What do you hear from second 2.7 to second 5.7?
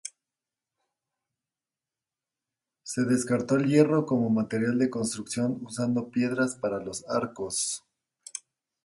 Se descartó el hierro como material de construcción